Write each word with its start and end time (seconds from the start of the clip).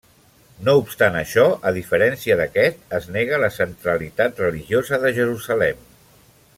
No 0.69 0.73
obstant 0.77 1.17
això, 1.19 1.43
a 1.71 1.73
diferència 1.75 2.37
d'aquest, 2.41 2.81
es 3.01 3.05
nega 3.19 3.41
la 3.45 3.53
centralitat 3.59 4.43
religiosa 4.47 5.01
de 5.05 5.17
Jerusalem. 5.21 5.89